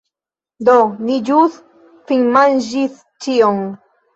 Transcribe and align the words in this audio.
Do, 0.69 0.77
ni 1.09 1.17
ĵus 1.27 1.59
finmanĝis 2.13 2.99
ĉion 3.27 3.65